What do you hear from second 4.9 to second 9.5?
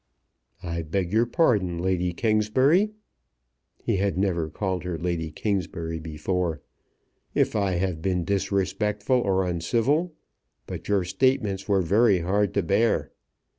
Lady Kingsbury before, "if I have been disrespectful or